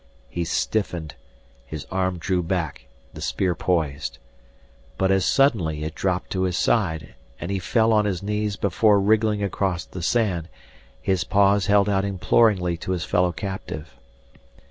[0.29, 1.13] He stiffened,
[1.63, 4.17] his arm drew back, the spear poised.
[4.97, 8.99] Then as suddenly it dropped to his side, and he fell on his knees before
[8.99, 10.49] wriggling across the sand,
[10.99, 13.95] his paws held out imploringly to his fellow captive.